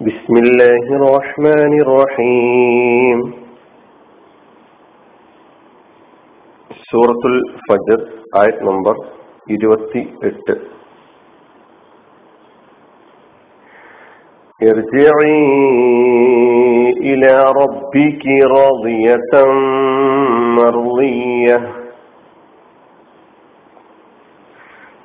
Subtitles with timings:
[0.00, 3.18] بسم الله الرحمن الرحيم
[6.88, 8.00] സൂറത്തുൽ ഫജർ
[8.40, 8.96] ആയത് നമ്പർ
[9.48, 10.54] ഇരുപത്തി എട്ട്
[14.60, 15.40] ارجعي
[17.04, 19.32] إلى ربك راضية
[20.58, 21.56] مرضية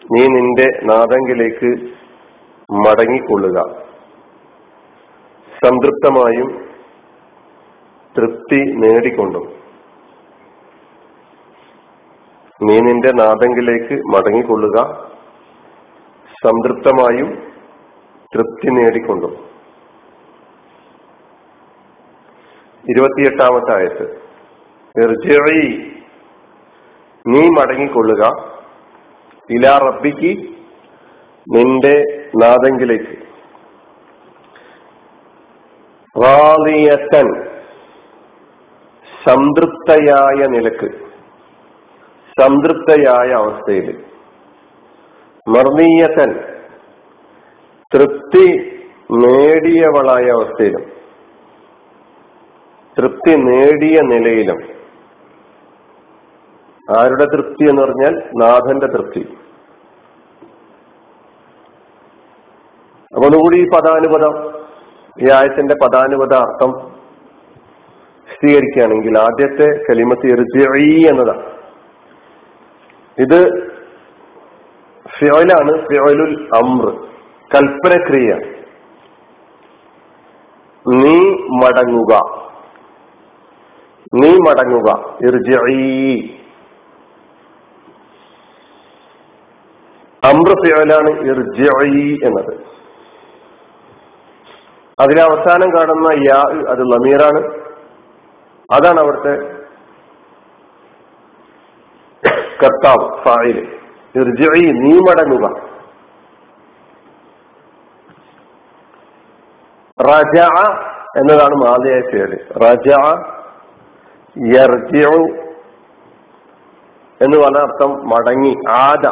[0.09, 1.70] നീ നിന്റെ നാദങ്കിലേക്ക്
[2.70, 3.57] മടങ്ങിക്കൊള്ളുക
[5.64, 6.68] സംതൃപ്തമായും
[8.17, 9.55] തൃപ്തി നേടിക്കൊണ്ടും.
[12.63, 15.11] നീ നിന്റെ നാദങ്കിലേക്ക് മടങ്ങിക്കൊള്ളുക.
[16.45, 17.53] സംതൃപ്തമായും
[18.35, 19.31] തൃപ്തി നേടിക്കൊണ്ടും.
[22.91, 24.22] ഇരുപത്തിയെട്ടാമത്തെ ആയത്ത്.
[27.27, 28.53] നീ മടങ്ങിക്കൊള്ളുക.
[29.50, 30.49] ഇലാ റബ്ബിക്ക്
[31.57, 33.23] നിന്റെ നാദങ്കിലേക്ക്.
[39.25, 40.88] സംതൃപ്തയായ നിലയ്ക്ക്
[42.41, 44.05] സംതൃപ്തയായ അവസ്ഥയിൽ.
[45.48, 46.30] മർണീയത്തൻ
[47.94, 48.47] തൃപ്തി
[49.12, 50.84] നേടിയവളായ അവസ്ഥയിലും
[52.98, 54.60] തൃപ്തി നേടിയ നിലയിലും.
[56.98, 59.20] ആരുടെ തൃപ്തി എന്ന് പറഞ്ഞാൽ നാഥന്റെ തൃപ്തി.
[63.14, 64.53] അപ്പൊ ഒന്നുകൂടി ഈ പദാനുപദം
[65.22, 66.70] ഈ ആയത്തിന്റെ പദാനുപത അർത്ഥം
[68.28, 71.46] വിശദീകരിക്കുകയാണെങ്കിൽ ആദ്യത്തെ കലിമത്ത് എറിജി എന്നതാണ്.
[73.18, 73.70] ഇത്
[75.18, 76.86] ഫിയോലാണ് ഫിയോലുൽ അമ്ര
[77.54, 78.34] കൽപ്പനക്രിയ.
[80.88, 82.18] നീ മടങ്ങുക.
[84.14, 85.14] നീ മടങ്ങുക.
[85.22, 85.54] ഇർജി
[90.24, 92.74] അമ്ര ഫിയോലാണ് ഇർജി എന്നത്.
[95.00, 97.64] അതിലെ അവസാനം കാണുന്ന യാ അത് ലമീറാണ്.
[98.73, 99.55] അതാണ് അവിടുത്തെ
[102.62, 103.81] കർത്താവ് ഫായിൽ.
[104.72, 105.62] നീ മടങ്ങുക.
[110.00, 110.41] റജ
[111.19, 112.38] എന്നതാണ് മാതയായ പേര്.
[112.56, 112.94] റജ
[117.22, 119.06] എന്ന് പറഞ്ഞ അർത്ഥം മടങ്ങി ആദ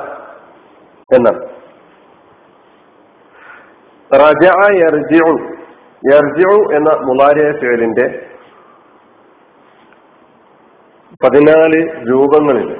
[1.14, 1.48] എന്നാണ്.
[4.14, 4.48] റജ
[6.02, 8.06] യർജിഉ എന്ന മുലാരിയ ഫേലിന്റെ
[11.24, 11.80] പതിനാല്
[12.10, 12.70] രൂപങ്ങളിൽ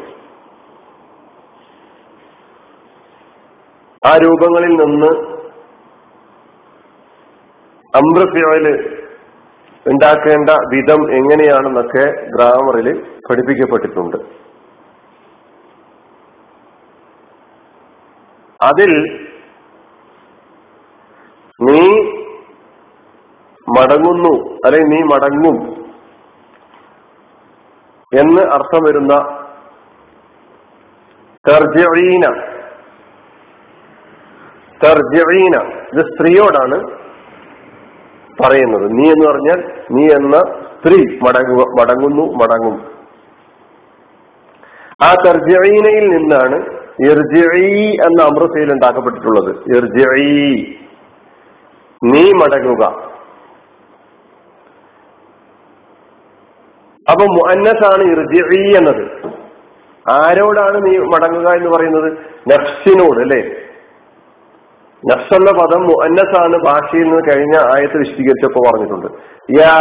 [4.03, 5.11] ആ രൂപങ്ങളിൽ നിന്ന്
[7.95, 8.67] അമൃത്യോയിൽ
[9.87, 12.89] ഉണ്ടാക്കേണ്ട വിധം എങ്ങനെയാണെന്നൊക്കെ ഗ്രാമറിൽ
[13.27, 14.17] പഠിപ്പിക്കപ്പെട്ടിട്ടുണ്ട്.
[18.61, 18.93] അതിൽ
[21.61, 21.81] നീ
[23.79, 25.83] മടങ്ങുന്നു അല്ലെങ്കിൽ നീ മടങ്ങും
[28.21, 29.15] എന്ന് അർത്ഥം വരുന്ന
[31.49, 32.53] തർജീന
[34.85, 35.57] തർജീന
[35.93, 36.77] ഇത് സ്ത്രീയോടാണ്
[38.43, 38.91] പറയുന്നത്.
[38.91, 40.37] നീ എന്ന് പറഞ്ഞാൽ നീ എന്ന
[40.77, 42.93] സ്ത്രീ മടങ്ങുക മടങ്ങുന്നു മടങ്ങും.
[45.03, 46.57] ആ തർജീനയിൽ നിന്നാണ്
[47.11, 47.43] ഇർജി
[48.07, 49.51] എന്ന അമൃതയിൽ ഉണ്ടാക്കപ്പെട്ടിട്ടുള്ളത്.
[49.77, 50.05] ഇർജി
[52.05, 53.12] നീ മടങ്ങുക.
[57.13, 59.03] അപ്പൊ മുഅന്നസാണ് ഇർജി എന്നത്.
[60.11, 62.13] ആരോടാണ് നീ മടങ്ങുക എന്ന് പറയുന്നത്?
[62.53, 63.41] നഫ്സിനോട് അല്ലെ?
[65.03, 69.07] നഫ്സ് എന്ന പദം മുഅന്നസാണ് ഭാഷയിൽ നിന്ന് കഴിഞ്ഞ ആയത്ത് വിശദീകരിച്ചപ്പോ പറഞ്ഞിട്ടുണ്ട്.
[69.61, 69.75] യാ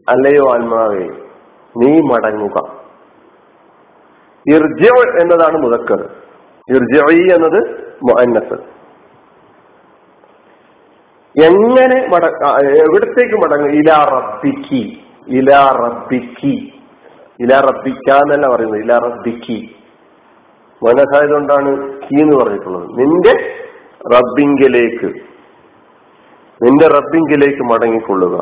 [0.09, 1.06] അല്ലയോ ആത്മാവേ
[1.77, 2.56] നീ മടങ്ങുക.
[4.47, 4.89] ഇർജ
[5.21, 6.00] എന്നതാണ് മുതക്കർ
[6.69, 7.61] ഇർജി എന്നത്
[8.03, 8.78] മുഅന്നസ്.
[11.44, 12.25] എങ്ങനെ മട
[12.65, 13.71] എവിടത്തേക്ക് മടങ്ങും?
[13.71, 16.72] ഇലാ റബ്ബിക്കി ഇലാ റബ്ബിക്കി.
[17.41, 19.76] ഇലാ റബ്ബിക്ക എന്നല്ല പറയുന്നത് ഇലാ റബ്ബിക്കി.
[20.84, 21.71] മനസ്സായതുകൊണ്ടാണ്
[22.03, 22.88] കീ എന്ന് പറഞ്ഞിട്ടുള്ളത്.
[22.88, 23.35] നിന്റെ
[24.14, 25.06] റബ്ബിങ്കിലേക്ക്
[26.64, 28.37] നിന്റെ റബ്ബിങ്കിലേക്ക് മടങ്ങിക്കൊള്ളുക.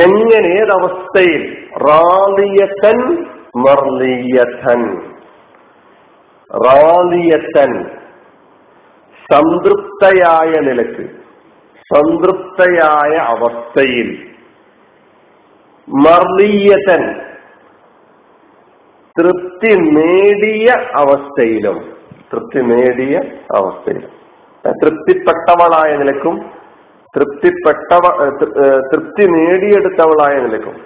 [0.00, 1.42] എങ്ങനെ ഏതവസ്ഥയിൽ
[1.76, 2.98] റാലിയത്തൻ
[3.56, 4.82] മർലിയത്തൻ
[6.66, 8.01] റാലിയത്തൻ.
[9.32, 11.04] സംതൃപ്തയായ നിലയ്ക്ക്
[11.90, 14.10] സംതൃപ്തയായ അവസ്ഥയിൽ
[15.88, 17.02] മർലീയതൻ
[19.16, 20.68] തൃപ്തി നേടിയ
[21.00, 21.78] അവസ്ഥയിലും
[22.32, 23.14] തൃപ്തി നേടിയ
[23.58, 24.12] അവസ്ഥയിലും.
[24.64, 26.36] തൃപ്തിപ്പെട്ടവളായ നിലക്കും
[27.14, 28.04] തൃപ്തിപ്പെട്ടവ
[28.90, 30.76] തൃപ്തി നേടിയെടുത്തവളായ നിലക്കും.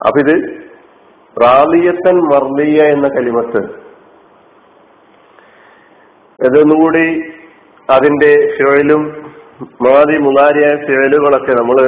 [0.00, 0.34] അപ്പൊ ഇത്
[1.36, 3.60] റാലിയത്തൻ മർലിയ എന്ന കലിമത്ത്.
[6.40, 7.06] ഇതൊന്നുകൂടി
[7.88, 9.02] അതിന്റെ ഫിഴലും
[9.82, 11.78] മാതി മുതാരിയായ ഫിഴലുകളൊക്കെ നമ്മൾ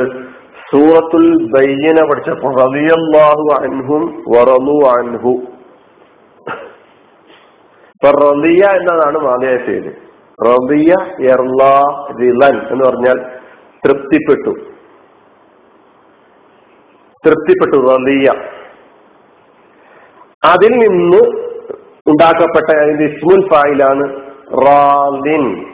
[0.69, 4.03] സൂറത്തുൽ ബയ്യന പഠിച്ചപ്പോൾ റലിയല്ലാഹു അൻഹും
[4.35, 5.33] വറലു അൻഹു.
[7.95, 9.93] ഇപ്പൊ റലിയ എന്നതാണ് മാതിയായ പേര്
[10.39, 10.93] റബിയ
[11.35, 11.75] എർലാ
[12.73, 13.19] എന്ന് പറഞ്ഞാൽ
[13.85, 14.53] തൃപ്തിപ്പെട്ടു.
[17.25, 18.29] തൃപ്തിപ്പെട്ടു റലിയ
[20.45, 21.45] അതിൽ നിന്ന്
[22.07, 24.17] ഉണ്ടാക്കപ്പെട്ട അതിന്റെ ഇസ്മുൽ ഫായിലാണ്
[24.67, 25.67] റാലിൻ.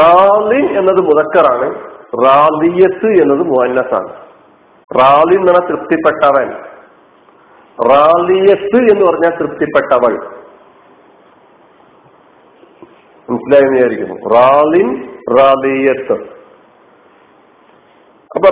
[0.00, 1.74] റാലിൻ എന്നത് മുതക്കറാണ്
[2.24, 4.12] റാലിയത്ത് എന്നത് മുഹന്നസാണ്
[5.00, 6.52] റാലിൻ എന്ന് പറഞ്ഞാൽ തൃപ്തിപ്പെട്ടവൻ.
[7.88, 10.12] റാലിയത്ത് എന്ന് പറഞ്ഞാൽ തൃപ്തിപ്പെട്ടവൾ.
[13.30, 14.34] മനസ്സിലായെന്ന് വിചാരിക്കുന്നു.
[14.34, 16.38] റാലിൻ റാലിയത്ത്.
[18.34, 18.50] അപ്പൊ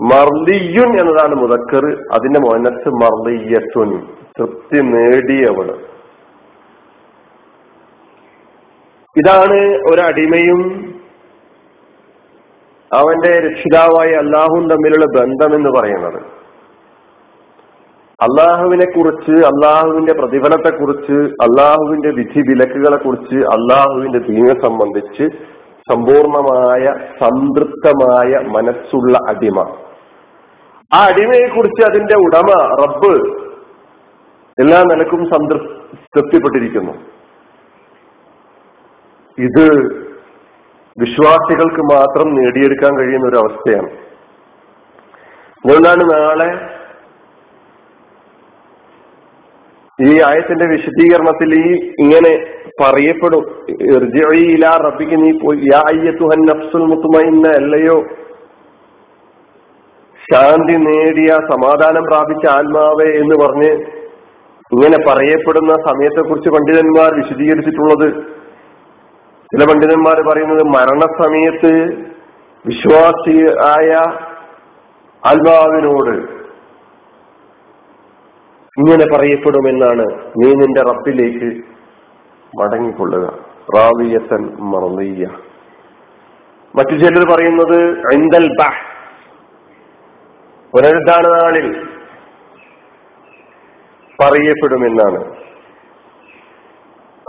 [0.01, 4.07] മർലിയുൻ എന്നതാണ് മുതക്കർ അതിന്റെ മോനസ് മർലിയസുൻ
[4.39, 5.79] തൃപ്തി നേടിയവൾ.
[9.17, 10.61] ഇതാണ് ഒരടിമയും
[12.95, 16.23] അവന്റെ രക്ഷിതാവായ അള്ളാഹും തമ്മിലുള്ള ബന്ധം എന്ന് പറയുന്നത്.
[18.23, 25.57] അള്ളാഹുവിനെ കുറിച്ച് അള്ളാഹുവിന്റെ പ്രതിഫലത്തെ കുറിച്ച് അള്ളാഹുവിന്റെ വിധി വിലക്കുകളെ കുറിച്ച് അള്ളാഹുവിന്റെ ദീനെ സംബന്ധിച്ച്
[25.91, 26.85] സമ്പൂർണമായ
[27.21, 29.59] സംതൃപ്തമായ മനസ്സുള്ള അടിമ.
[30.95, 32.51] ആ അടിമയെ കുറിച്ച് അതിന്റെ ഉടമ
[32.83, 33.13] റബ്ബ്
[34.59, 36.93] എല്ലാ നിലക്കും സംതൃപ്തിപ്പെട്ടിരിക്കുന്നു
[39.39, 39.65] ഇത്
[40.97, 43.91] വിശ്വാസികൾക്ക് മാത്രം നേടിയെടുക്കാൻ കഴിയുന്ന ഒരു അവസ്ഥയാണ്.
[45.65, 46.51] അതുകൊണ്ടാണ് നാളെ
[50.01, 52.47] ഈ ആയത്തിന്റെ വിശദീകരണത്തിൽ ഈ ഇങ്ങനെ
[52.83, 53.67] പറയപ്പെടും.
[54.85, 55.59] റബ്ബിക്ക് നീ പോയി.
[56.87, 58.03] മുത്തുമൈന്ന അല്ലയോ?
[60.33, 63.73] ശാന്തി നേടിയ സമാധാനം പ്രാപിച്ച ആത്മാവേ എന്ന് പറഞ്ഞ്
[64.73, 68.25] ഇങ്ങനെ പറയപ്പെടുന്ന സമയത്തെ കുറിച്ച് പണ്ഡിതന്മാർ വിശദീകരിച്ചിട്ടുള്ളത്.
[69.45, 72.05] ചില പണ്ഡിതന്മാർ പറയുന്നത് മരണസമയത്ത്
[72.67, 73.93] വിശ്വാസി ആയ
[75.27, 76.36] ആത്മാവിനോട്
[78.79, 80.07] ഇങ്ങനെ പറയപ്പെടുമെന്നാണ്
[80.39, 81.63] നീ നിന്റെ റബ്ബിലേക്ക്
[82.61, 83.39] മടങ്ങിക്കൊള്ളുക.
[83.77, 85.27] റാവിയത്തൻ മറന്നീയ
[86.75, 88.81] മറ്റു ചിലർ പറയുന്നത് ഐന്തൽ ബാഹ്.
[90.73, 91.87] പുനരുദ്ധാന നാളിൽ
[94.23, 95.25] പറയപ്പെടുമെന്നാണ്.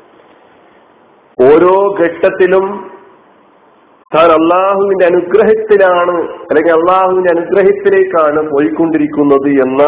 [1.42, 2.91] ഓരോ ഘട്ടത്തിലും
[4.16, 9.84] താൻ അള്ളാഹുവിന്റെ അനുഗ്രഹത്തിലാണ് അല്ലെങ്കിൽ അള്ളാഹുവിന്റെ അനുഗ്രഹത്തിലേക്കാണ് പോയിക്കൊണ്ടിരിക്കുന്നത് എന്ന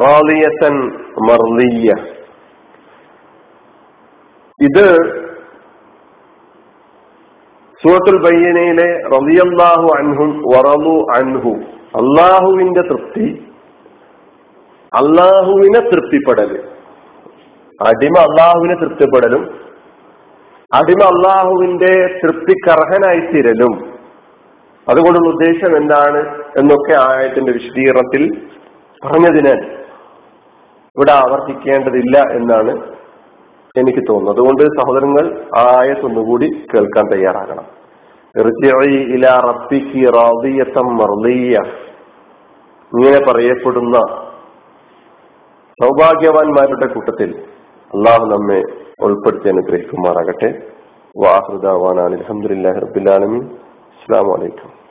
[0.03, 0.97] റാലിയത്തൻ
[1.27, 1.93] മർലിയ.
[4.61, 4.97] ഇത്
[7.83, 11.49] സൂറത്തുൽ ബയ്യനയിലെ റലിയല്ലാഹു അൻഹു വറലു അൻഹു.
[11.95, 13.47] അള്ളാഹുവിന്റെ തൃപ്തി
[14.95, 16.63] അള്ളാഹുവിനെ തൃപ്തിപ്പെടൽ.
[17.81, 19.59] അടിമ അള്ളാഹുവിനെ തൃപ്തിപ്പെടലും
[20.73, 23.95] അടിമ അള്ളാഹുവിന്റെ തൃപ്തിക്കർഹനായി തീരലും
[24.89, 26.17] അതുകൊണ്ടുള്ള ഉദ്ദേശം എന്താണ്
[26.57, 28.47] എന്നൊക്കെ ആയത്തിന്റെ വിശദീകരണത്തിൽ
[29.03, 29.59] പറഞ്ഞതിനാൽ
[30.97, 32.95] ഇവിടെ ആവർത്തിക്കേണ്ടതില്ല എന്നാണ്
[33.77, 34.35] എനിക്ക് തോന്നുന്നത്.
[34.35, 35.25] അതുകൊണ്ട് സഹോദരങ്ങൾ
[35.55, 37.65] ആയത്തൊന്നുകൂടി കേൾക്കാൻ തയ്യാറാകണം.
[42.97, 44.24] ഇങ്ങനെ പറയപ്പെടുന്ന
[45.83, 47.29] സൗഭാഗ്യവാന്മാരുടെ കൂട്ടത്തിൽ
[47.95, 48.63] അള്ളാഹു നമ്മെ
[49.03, 50.49] ഉൾപ്പെടുത്തി അനുഗ്രഹിക്കുമാറാകട്ടെ.
[51.17, 52.15] വാഹൃദാവാനാണ്.
[52.15, 53.39] അലഹമുല്ലാ റബിലാലമി
[53.93, 54.84] അസ്സാം വലൈക്കും